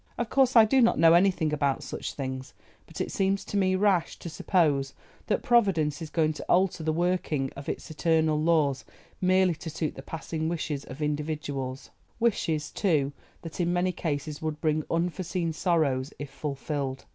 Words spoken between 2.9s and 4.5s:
it seems to me rash to